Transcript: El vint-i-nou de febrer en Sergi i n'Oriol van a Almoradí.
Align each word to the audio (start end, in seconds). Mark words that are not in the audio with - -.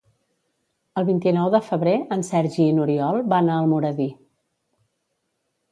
El 1.01 1.05
vint-i-nou 1.09 1.51
de 1.55 1.61
febrer 1.67 1.93
en 2.17 2.25
Sergi 2.31 2.67
i 2.69 2.73
n'Oriol 2.79 3.23
van 3.35 3.53
a 3.53 3.61
Almoradí. 3.67 4.13